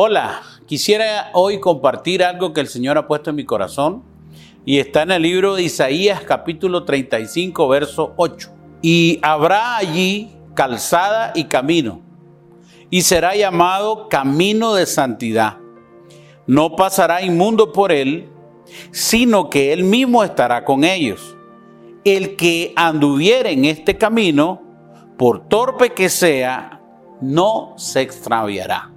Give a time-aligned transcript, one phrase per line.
[0.00, 4.04] Hola, quisiera hoy compartir algo que el Señor ha puesto en mi corazón
[4.64, 8.48] y está en el libro de Isaías capítulo 35 verso 8.
[8.80, 12.00] Y habrá allí calzada y camino
[12.90, 15.56] y será llamado camino de santidad.
[16.46, 18.28] No pasará inmundo por él,
[18.92, 21.36] sino que él mismo estará con ellos.
[22.04, 24.62] El que anduviere en este camino,
[25.16, 26.80] por torpe que sea,
[27.20, 28.92] no se extraviará.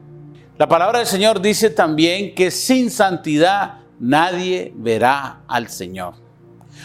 [0.61, 6.13] La palabra del Señor dice también que sin santidad nadie verá al Señor.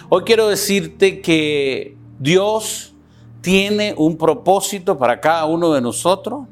[0.09, 2.95] Hoy quiero decirte que Dios
[3.43, 6.47] tiene un propósito para cada uno de nosotros,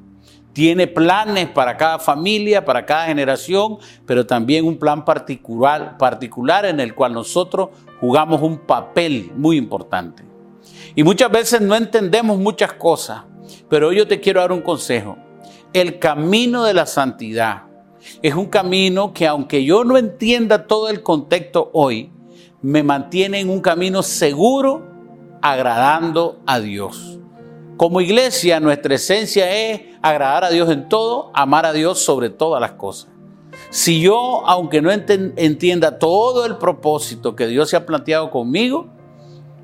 [0.53, 6.79] tiene planes para cada familia, para cada generación, pero también un plan particular, particular en
[6.79, 10.23] el cual nosotros jugamos un papel muy importante.
[10.95, 13.23] Y muchas veces no entendemos muchas cosas,
[13.71, 15.24] pero hoy yo te quiero dar un consejo
[15.75, 17.65] el camino de la santidad
[18.23, 22.13] es un camino que aunque yo no entienda todo el contexto hoy,
[22.63, 24.83] me mantiene en un camino seguro,
[25.43, 27.19] agradando a Dios.
[27.77, 32.61] Como iglesia, nuestra esencia es agradar a Dios en todo, amar a Dios sobre todas
[32.61, 33.11] las cosas.
[33.71, 38.87] Si yo, aunque no entienda todo el propósito que Dios se ha planteado conmigo,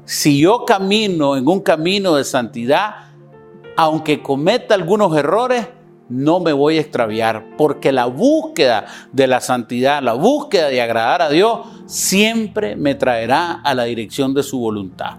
[0.04, 3.12] si yo camino en un camino de santidad,
[3.76, 5.68] aunque cometa algunos errores,
[6.10, 11.22] no me voy a extraviar, porque la búsqueda de la santidad, la búsqueda de agradar
[11.22, 15.18] a Dios, siempre me traerá a la dirección de su voluntad.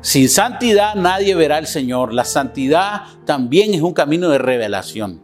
[0.00, 2.14] Sin santidad nadie verá al Señor.
[2.14, 5.20] La santidad también es un camino de revelación.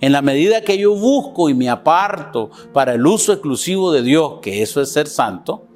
[0.00, 4.34] En la medida que yo busco y me aparto para el uso exclusivo de Dios,
[4.40, 5.66] que eso es ser santo,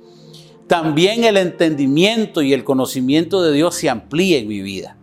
[0.69, 4.97] también el entendimiento y el conocimiento de Dios se amplía en mi vida.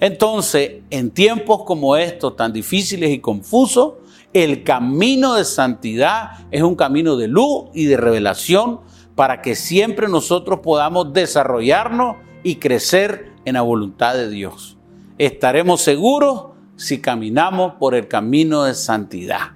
[0.00, 3.94] Entonces, en tiempos como estos, tan difíciles y confusos,
[4.32, 8.80] el camino de santidad es un camino de luz y de revelación
[9.14, 14.76] para que siempre nosotros podamos desarrollarnos y crecer en la voluntad de Dios.
[15.18, 16.44] Estaremos seguros
[16.76, 19.52] si caminamos por el camino de santidad.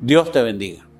[0.00, 0.91] Dios te bendiga.